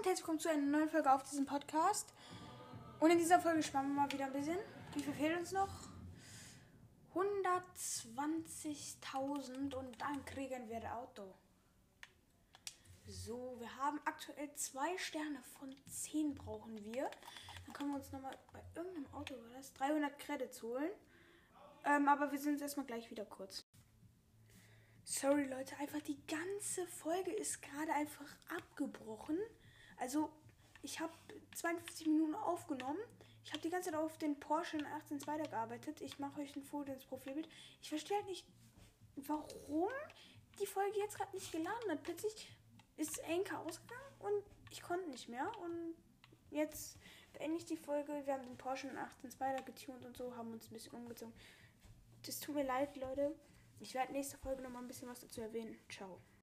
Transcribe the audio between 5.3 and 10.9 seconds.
uns noch? 120.000 und dann kriegen wir